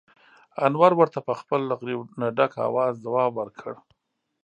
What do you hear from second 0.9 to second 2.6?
ورته په خپل له غريو نه ډک